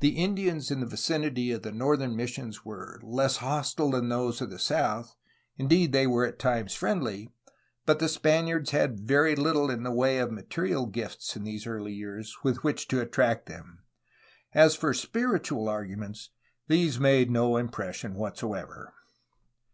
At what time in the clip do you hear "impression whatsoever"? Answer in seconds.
17.56-18.92